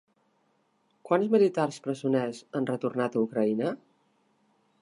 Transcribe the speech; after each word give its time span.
Quants 1.09 1.29
militars 1.35 1.77
presoners 1.89 2.41
han 2.61 2.69
retornat 2.73 3.19
a 3.21 3.27
Ucraïna? 3.29 3.75